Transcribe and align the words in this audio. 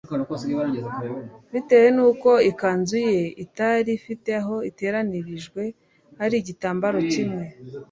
Bitewe 1.53 1.87
nuko 1.97 2.29
ikanzu 2.51 2.95
ye 3.09 3.17
itari 3.43 3.89
ifite 3.99 4.29
aho 4.41 4.55
iteranirijwe 4.69 5.61
ari 6.23 6.35
igitambaro 6.41 6.99
kimwe, 7.11 7.43